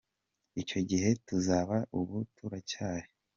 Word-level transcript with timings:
Icyo 0.61 0.79
gihe 0.89 1.09
tuzaba 1.27 1.75
Ubu 1.99 2.17
turacyari. 2.35 3.09